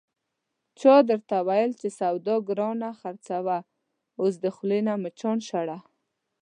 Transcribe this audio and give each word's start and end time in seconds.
چا 0.79 0.95
درته 1.09 1.35
ویل 1.47 1.71
چې 1.81 1.87
سودا 1.99 2.35
گرانه 2.47 2.89
خرڅوه، 2.99 3.57
اوس 4.19 4.33
د 4.43 4.45
خولې 4.55 4.79
نه 4.87 4.93
مچان 5.03 5.37
شړه... 5.49 5.77